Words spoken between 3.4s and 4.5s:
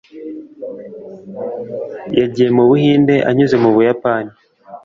mu buyapani